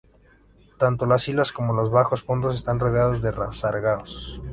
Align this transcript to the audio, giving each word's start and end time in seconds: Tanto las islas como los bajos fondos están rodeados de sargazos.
Tanto 0.79 1.05
las 1.05 1.27
islas 1.27 1.51
como 1.51 1.73
los 1.75 1.91
bajos 1.91 2.23
fondos 2.23 2.55
están 2.55 2.79
rodeados 2.79 3.21
de 3.21 3.31
sargazos. 3.51 4.41